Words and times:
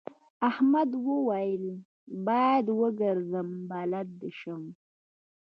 احمد 0.49 0.91
وويل: 1.07 1.65
باید 2.27 2.65
وګرځم 2.79 3.49
بلد 3.71 4.11
شم. 4.39 4.63